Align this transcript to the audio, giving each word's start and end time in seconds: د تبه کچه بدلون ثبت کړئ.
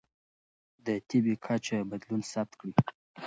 د 0.85 0.87
تبه 1.09 1.33
کچه 1.45 1.77
بدلون 1.89 2.21
ثبت 2.31 2.51
کړئ. 2.59 2.73